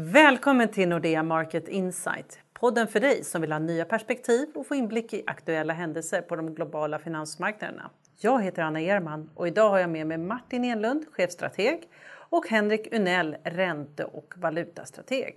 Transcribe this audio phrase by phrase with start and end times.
[0.00, 4.74] Välkommen till Nordea Market Insight, podden för dig som vill ha nya perspektiv och få
[4.74, 7.90] inblick i aktuella händelser på de globala finansmarknaderna.
[8.16, 12.94] Jag heter Anna Erman och idag har jag med mig Martin Enlund, chefstrateg och Henrik
[12.94, 15.36] Unell, ränte och valutastrateg.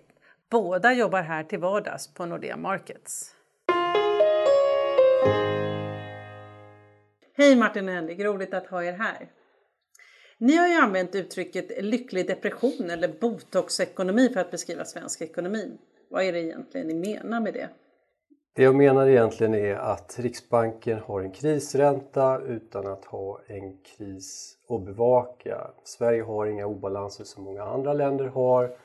[0.50, 3.36] Båda jobbar här till vardags på Nordea Markets.
[7.38, 9.28] Hej Martin och Henrik, roligt att ha er här.
[10.42, 15.72] Ni har ju använt uttrycket lycklig depression eller botoxekonomi för att beskriva svensk ekonomi.
[16.10, 17.70] Vad är det egentligen ni menar med det?
[18.56, 24.58] Det jag menar egentligen är att Riksbanken har en krisränta utan att ha en kris
[24.70, 25.72] att bevaka.
[25.84, 28.78] Sverige har inga obalanser som många andra länder har.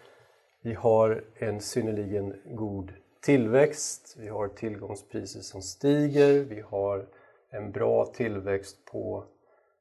[0.63, 7.07] Vi har en synnerligen god tillväxt, vi har tillgångspriser som stiger, vi har
[7.51, 9.25] en bra tillväxt på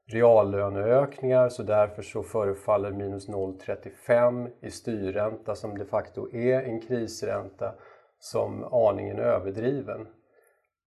[0.08, 7.74] reallöneökningar så därför så förefaller minus 0,35 i styrränta som de facto är en krisränta
[8.20, 10.08] som aningen överdriven.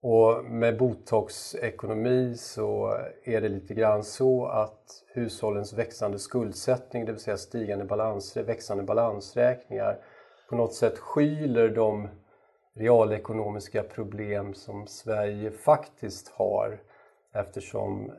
[0.02, 7.20] Och med botoxekonomi så är det lite grann så att hushållens växande skuldsättning, det vill
[7.20, 9.98] säga stigande balans, växande balansräkningar
[10.48, 12.08] på något sätt skyler de
[12.74, 16.80] realekonomiska problem som Sverige faktiskt har
[17.34, 18.12] eftersom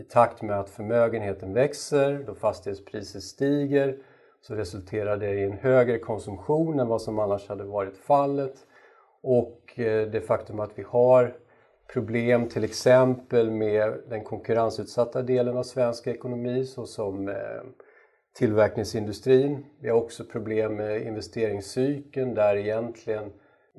[0.00, 3.96] i takt med att förmögenheten växer, då fastighetspriser stiger,
[4.40, 8.54] så resulterar det i en högre konsumtion än vad som annars hade varit fallet.
[9.22, 11.36] Och eh, det faktum att vi har
[11.92, 17.34] problem till exempel med den konkurrensutsatta delen av svensk ekonomi såsom eh,
[18.34, 19.66] tillverkningsindustrin.
[19.80, 23.32] Vi har också problem med investeringscykeln där egentligen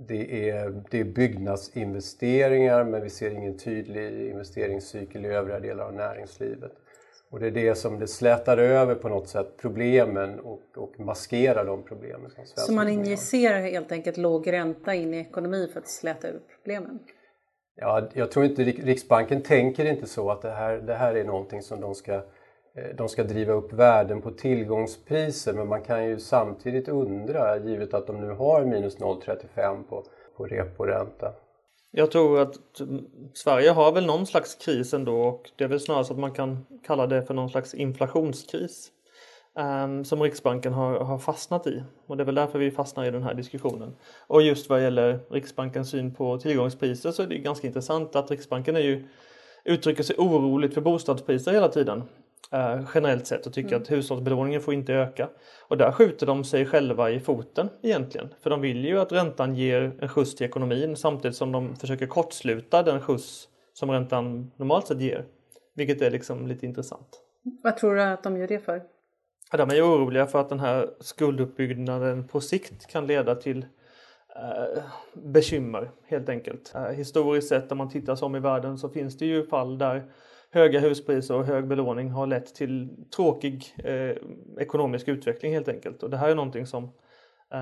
[0.08, 5.94] det är, det är byggnadsinvesteringar men vi ser ingen tydlig investeringscykel i övriga delar av
[5.94, 6.72] näringslivet.
[7.30, 11.66] Och det är det som det slätar över på något sätt problemen och, och maskerar
[11.66, 12.32] de problemen.
[12.32, 16.40] Som Så man injicerar helt enkelt låg ränta in i ekonomin för att släta över
[16.56, 17.00] problemen?
[17.76, 21.62] Ja, jag tror inte Riksbanken tänker inte så att det här, det här är någonting
[21.62, 22.22] som de ska
[22.76, 27.94] Eh, de ska driva upp värden på tillgångspriser men man kan ju samtidigt undra givet
[27.94, 30.04] att de nu har minus 0,35 på,
[30.38, 31.34] på reporänta.
[31.92, 35.80] Jag tror att mm, Sverige har väl någon slags kris ändå och det är väl
[35.80, 38.92] snarare så att man kan kalla det för någon slags inflationskris
[39.84, 43.12] um, som Riksbanken har, har fastnat i och det är väl därför vi fastnar i
[43.12, 43.96] den här diskussionen.
[44.28, 48.76] Och just vad gäller Riksbankens syn på tillgångspriser så är det ganska intressant att Riksbanken
[48.76, 49.08] är ju
[49.64, 52.04] uttrycker sig oroligt för bostadspriser hela tiden
[52.52, 53.82] eh, generellt sett och tycker mm.
[53.82, 55.30] att hushållsbelåningen får inte öka.
[55.68, 58.34] Och där skjuter de sig själva i foten egentligen.
[58.42, 62.08] För de vill ju att räntan ger en skjuts till ekonomin samtidigt som de försöker
[62.08, 65.26] kortsluta den skjuts som räntan normalt sett ger.
[65.76, 67.22] Vilket är liksom lite intressant.
[67.64, 68.84] Vad tror du att de gör det för?
[69.52, 73.66] Ja, de är oroliga för att den här skulduppbyggnaden på sikt kan leda till
[74.36, 76.72] eh, bekymmer helt enkelt.
[76.76, 79.78] Eh, historiskt sett om man tittar sig om i världen så finns det ju fall
[79.78, 80.12] där
[80.52, 84.16] höga huspriser och hög belåning har lett till tråkig eh,
[84.60, 86.04] ekonomisk utveckling helt enkelt.
[86.04, 86.92] Och det här är någonting som,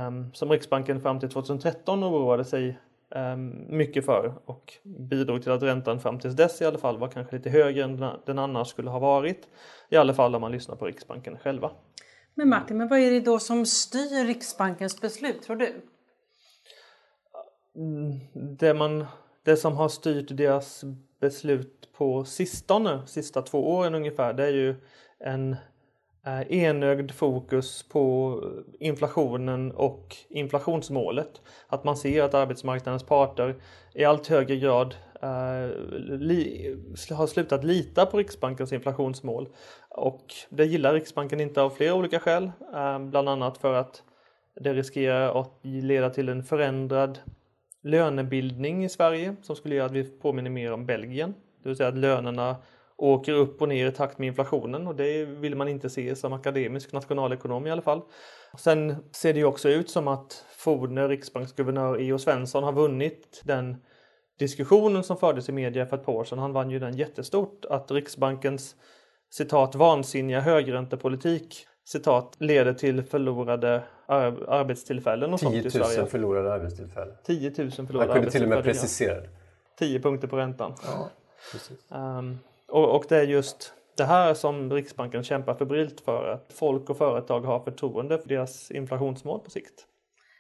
[0.08, 2.80] um, som Riksbanken fram till 2013 oroade sig
[3.16, 7.08] um, mycket för och bidrog till att räntan fram till dess i alla fall var
[7.08, 9.48] kanske lite högre än den annars skulle ha varit.
[9.90, 11.72] I alla fall om man lyssnar på Riksbanken själva.
[12.36, 15.82] Men Martin, men vad är det då som styr Riksbankens beslut tror du?
[17.76, 18.20] Mm,
[18.58, 19.06] det, man,
[19.44, 20.84] det som har styrt deras
[21.20, 24.76] beslut på sistone, sista två åren ungefär, det är ju
[25.20, 25.56] en
[26.26, 28.36] eh, enögd fokus på
[28.80, 31.42] inflationen och inflationsmålet.
[31.68, 33.56] Att man ser att arbetsmarknadens parter
[33.94, 35.68] i allt högre grad eh,
[37.18, 39.50] har slutat lita på Riksbankens inflationsmål.
[39.90, 42.52] Och det gillar Riksbanken inte av flera olika skäl.
[42.74, 44.04] Eh, bland annat för att
[44.56, 47.20] det riskerar att leda till en förändrad
[47.84, 51.34] lönebildning i Sverige som skulle göra att vi påminner mer om Belgien.
[51.64, 52.56] Det vill säga att lönerna
[52.98, 56.34] åker upp och ner i takt med inflationen och det vill man inte se som
[56.34, 58.02] akademisk nationalekonom i alla fall.
[58.58, 62.20] Sen ser det ju också ut som att Fodner, riksbanksguvernör E.O.
[62.20, 63.78] Svensson har vunnit den
[64.40, 66.40] diskussionen som fördes i media för ett par år sedan.
[66.40, 68.76] Han vann ju den jättestort att Riksbankens
[69.30, 76.06] citat vansinniga högräntepolitik citat leder till förlorade ar arbetstillfällen och 10 000 sånt i Sverige.
[76.06, 77.16] förlorade arbetstillfällen.
[77.24, 78.08] 10 000 förlorade arbetstillfällen.
[78.08, 79.30] Man kunde till och med precisera det.
[79.80, 80.74] 10 punkter på räntan.
[80.84, 81.10] Ja,
[81.90, 86.90] um, och, och det är just det här som Riksbanken kämpar febrilt för, att folk
[86.90, 89.86] och företag har förtroende för deras inflationsmål på sikt.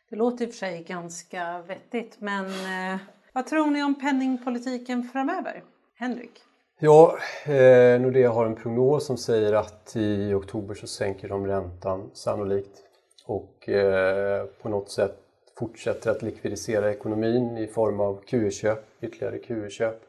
[0.10, 3.00] Det låter i och för sig ganska vettigt, men eh,
[3.34, 5.63] vad tror ni om penningpolitiken framöver?
[5.96, 6.31] Henrik?
[6.80, 12.10] Ja, eh, Nordea har en prognos som säger att i oktober så sänker de räntan
[12.13, 12.84] sannolikt.
[13.25, 15.18] och eh, på något sätt
[15.60, 20.01] fortsätter att likvidisera ekonomin i form av QE-köp, ytterligare QE-köp.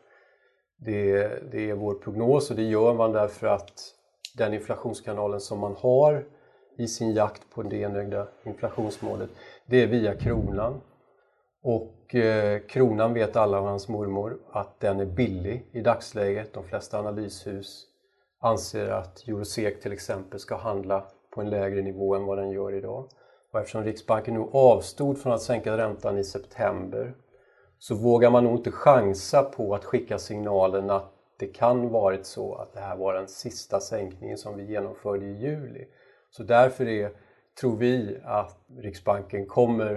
[0.82, 3.94] Det, det är vår prognos och det gör man därför att
[4.37, 6.25] den inflationskanalen som man har
[6.79, 9.31] i sin jakt på det enögda inflationsmålet,
[9.67, 10.81] det är via kronan.
[11.62, 16.53] Och eh, kronan vet alla och hans mormor att den är billig i dagsläget.
[16.53, 17.87] De flesta analyshus
[18.41, 22.75] anser att Eurosec till exempel ska handla på en lägre nivå än vad den gör
[22.75, 23.09] idag.
[23.53, 27.15] Och eftersom Riksbanken nu avstod från att sänka räntan i september
[27.81, 32.55] så vågar man nog inte chansa på att skicka signalen att det kan varit så
[32.55, 35.87] att det här var den sista sänkningen som vi genomförde i juli.
[36.31, 37.11] Så därför är,
[37.61, 39.93] tror vi att Riksbanken kommer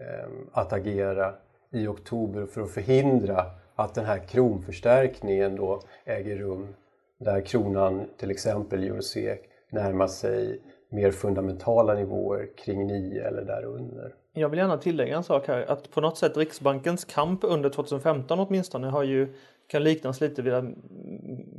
[0.00, 1.34] eh, att agera
[1.72, 6.74] i oktober för att förhindra att den här kronförstärkningen då äger rum
[7.18, 9.38] där kronan till exempel Eurosec
[9.70, 10.60] närmar sig
[10.92, 14.14] mer fundamentala nivåer kring 9 eller därunder.
[14.32, 18.40] Jag vill gärna tillägga en sak här att på något sätt Riksbankens kamp under 2015
[18.40, 19.34] åtminstone har ju
[19.66, 20.74] kan liknas lite vid,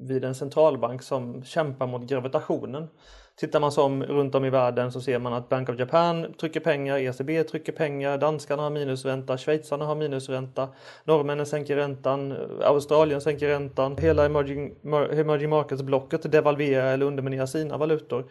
[0.02, 2.88] vid en centralbank som kämpar mot gravitationen.
[3.36, 6.60] Tittar man som runt om i världen så ser man att Bank of Japan trycker
[6.60, 10.70] pengar, ECB trycker pengar, danskarna har minusränta, schweizarna har minusränta,
[11.04, 14.76] norrmännen sänker räntan, Australien sänker räntan, hela emerging,
[15.12, 18.26] emerging markets-blocket devalverar eller underminerar sina valutor.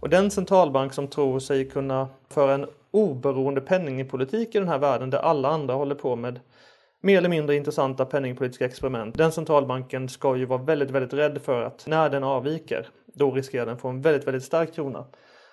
[0.00, 5.10] Och den centralbank som tror sig kunna föra en oberoende penningpolitik i den här världen
[5.10, 6.40] där alla andra håller på med
[7.00, 9.18] mer eller mindre intressanta penningpolitiska experiment.
[9.18, 13.66] Den centralbanken ska ju vara väldigt, väldigt rädd för att när den avviker, då riskerar
[13.66, 15.04] den få en väldigt, väldigt stark krona.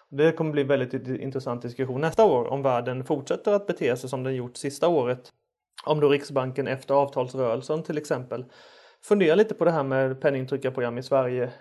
[0.10, 4.24] Det kommer bli väldigt intressant diskussion nästa år om världen fortsätter att bete sig som
[4.24, 5.32] den gjort sista året.
[5.86, 8.46] Om då Riksbanken efter avtalsrörelsen till exempel
[9.04, 11.52] funderar lite på det här med penningtryckarprogram i Sverige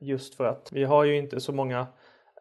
[0.00, 1.86] just för att vi har ju inte så många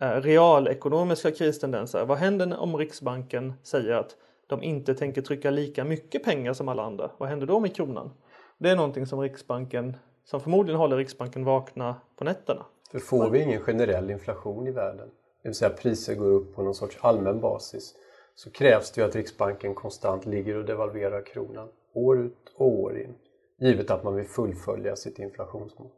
[0.01, 2.05] Eh, realekonomiska kristendenser.
[2.05, 4.15] Vad händer om Riksbanken säger att
[4.47, 8.11] de inte tänker trycka lika mycket pengar som alla andra, vad händer då med kronan?
[8.57, 12.65] Det är någonting som Riksbanken, som förmodligen håller Riksbanken vakna på nätterna.
[12.91, 15.07] För får vi ingen generell inflation i världen,
[15.43, 17.95] det vill säga priser går upp på någon sorts allmän basis,
[18.35, 22.97] så krävs det ju att Riksbanken konstant ligger och devalverar kronan år ut och år
[22.97, 23.15] in,
[23.59, 25.91] givet att man vill fullfölja sitt inflationsmål.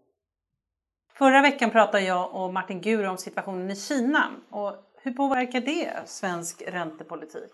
[1.18, 5.90] Förra veckan pratade jag och Martin Gur om situationen i Kina och hur påverkar det
[6.06, 7.52] svensk räntepolitik?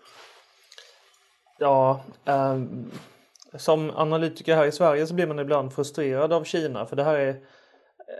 [1.58, 2.58] Ja, eh,
[3.56, 7.14] som analytiker här i Sverige så blir man ibland frustrerad av Kina för det här
[7.14, 7.36] är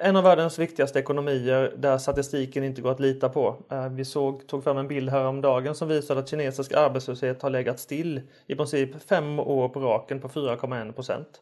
[0.01, 3.57] en av världens viktigaste ekonomier där statistiken inte går att lita på.
[3.71, 7.81] Ehm, vi såg, tog fram en bild häromdagen som visade att kinesisk arbetslöshet har legat
[7.81, 11.41] still i princip fem år på raken på 4,1 procent.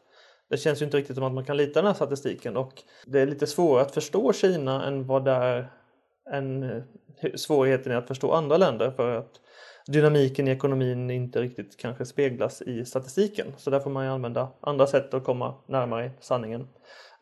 [0.49, 2.83] Det känns ju inte riktigt som att man kan lita på den här statistiken och
[3.05, 5.71] det är lite svårare att förstå Kina än vad det är
[6.31, 6.83] än eh,
[7.35, 9.39] svårigheten är att förstå andra länder för att
[9.87, 13.47] dynamiken i ekonomin inte riktigt kanske speglas i statistiken.
[13.57, 16.67] Så där får man ju använda andra sätt att komma närmare sanningen.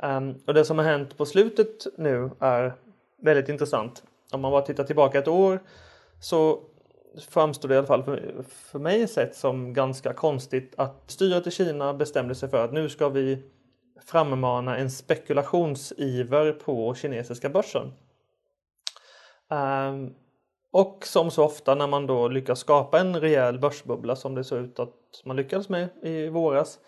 [0.04, 2.74] Um, och det som har hänt på slutet nu är
[3.22, 4.04] väldigt intressant.
[4.32, 5.60] Om man bara tittar tillbaka ett år
[6.20, 6.60] så
[7.30, 11.52] framstår det i alla fall för, för mig sett som ganska konstigt att styret i
[11.52, 13.44] Kina bestämde sig för att nu ska vi
[14.06, 17.94] frammana en spekulationsiver på kinesiska börsen.
[19.50, 20.16] Um,
[20.72, 24.60] och som så ofta när man då lyckas skapa en rejäl börsbubbla som det såg
[24.60, 24.96] ut att
[25.26, 26.80] man lyckades med i våras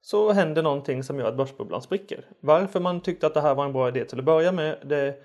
[0.00, 2.24] så händer någonting som gör att börsbubblan spricker.
[2.40, 5.16] Varför man tyckte att det här var en bra idé till att börja med det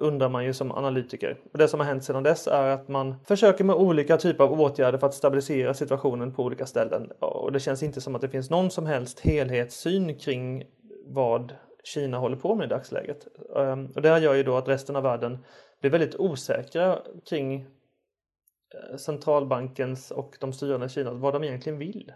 [0.00, 1.40] undrar man ju som analytiker.
[1.52, 4.60] Och det som har hänt sedan dess är att man försöker med olika typer av
[4.60, 7.10] åtgärder för att stabilisera situationen på olika ställen.
[7.18, 10.64] Och det känns inte som att det finns någon som helst helhetssyn kring
[11.06, 13.26] vad Kina håller på med i dagsläget.
[13.56, 15.38] Ehm, och det här gör ju då att resten av världen
[15.80, 16.98] blir väldigt osäkra
[17.28, 22.12] kring eh, centralbankens och de styrande i Kina, vad de egentligen vill.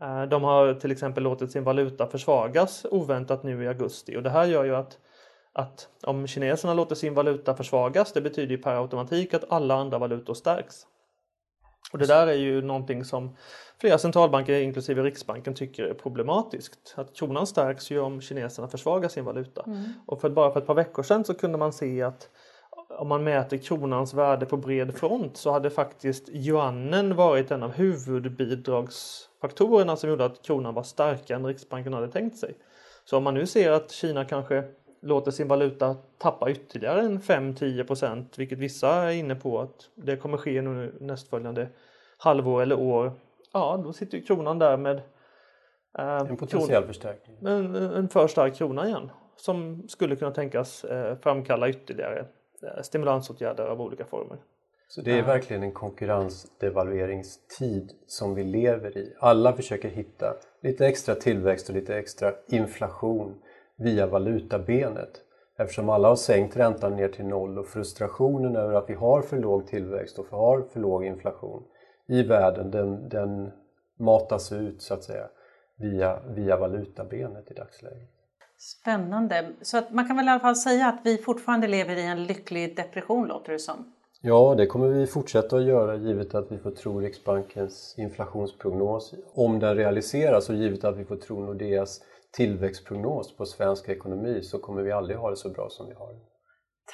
[0.00, 4.30] Eh, de har till exempel låtit sin valuta försvagas oväntat nu i augusti och det
[4.30, 4.98] här gör ju att,
[5.58, 9.98] att om kineserna låter sin valuta försvagas det betyder ju per automatik att alla andra
[9.98, 10.86] valutor stärks.
[11.92, 13.36] Och det där är ju någonting som
[13.80, 16.94] flera centralbanker inklusive Riksbanken tycker är problematiskt.
[16.96, 19.62] Att kronan stärks ju om kineserna försvagar sin valuta.
[19.66, 19.92] Mm.
[20.06, 22.28] Och för bara för ett par veckor sedan så kunde man se att
[22.98, 27.72] om man mäter kronans värde på bred front så hade faktiskt yuanen varit en av
[27.72, 32.54] huvudbidragsfaktorerna som gjorde att kronan var starkare än Riksbanken hade tänkt sig.
[33.04, 34.64] Så om man nu ser att Kina kanske
[35.00, 40.16] låter sin valuta tappa ytterligare en 5-10 procent, vilket vissa är inne på att det
[40.16, 41.68] kommer ske nu nästföljande
[42.18, 43.12] halvår eller år.
[43.52, 44.96] Ja, då sitter kronan där med
[45.98, 47.36] eh, en potentiell förstärkning.
[47.40, 52.26] En, en för stark krona igen som skulle kunna tänkas eh, framkalla ytterligare
[52.62, 54.38] Eh, stimulansåtgärder av olika former.
[54.88, 59.14] Så det är verkligen en konkurrensdevalveringstid som vi lever i.
[59.18, 63.42] Alla försöker hitta lite extra tillväxt och lite extra inflation
[63.78, 65.10] via valutabenet.
[65.58, 69.38] Eftersom alla har sänkt räntan ner till noll och frustrationen över att vi har för
[69.38, 71.62] låg tillväxt och har för låg inflation
[72.08, 73.50] i världen den, den
[73.98, 75.28] matas ut så att säga
[75.76, 78.08] via, via valutabenet i dagsläget.
[78.58, 79.52] Spännande.
[79.62, 82.24] Så att man kan väl i alla fall säga att vi fortfarande lever i en
[82.24, 83.92] lycklig depression låter det som.
[84.20, 89.58] Ja, det kommer vi fortsätta att göra givet att vi får tro Riksbankens inflationsprognos om
[89.58, 92.00] den realiseras och givet att vi får tro Nordeas
[92.36, 96.14] tillväxtprognos på svensk ekonomi så kommer vi aldrig ha det så bra som vi har.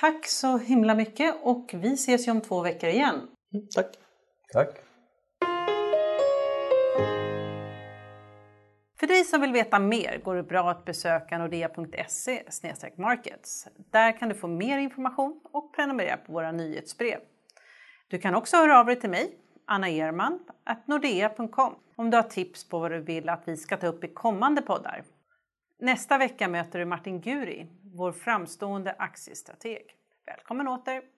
[0.01, 3.15] Tack så himla mycket och vi ses ju om två veckor igen.
[3.15, 3.87] Mm, tack!
[4.53, 4.79] Tack!
[9.01, 12.43] För dig som vill veta mer går det bra att besöka nordea.se
[12.97, 13.69] markets.
[13.93, 17.19] Där kan du få mer information och prenumerera på våra nyhetsbrev.
[18.09, 20.39] Du kan också höra av dig till mig, Anna Erman,
[20.87, 24.09] nordea.com om du har tips på vad du vill att vi ska ta upp i
[24.09, 25.05] kommande poddar.
[25.79, 29.83] Nästa vecka möter du Martin Guri, vår framstående aktiestrateg.
[30.27, 31.14] Välkommen åter!